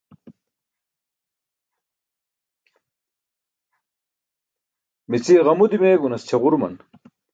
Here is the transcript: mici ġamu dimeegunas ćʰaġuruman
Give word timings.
mici 5.09 5.35
ġamu 5.45 5.65
dimeegunas 5.71 6.23
ćʰaġuruman 6.29 6.75